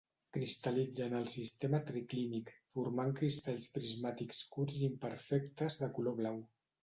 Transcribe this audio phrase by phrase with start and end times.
[0.35, 6.43] Cristal·litza en el sistema triclínic, formant cristalls prismàtics curts imperfectes de color blau.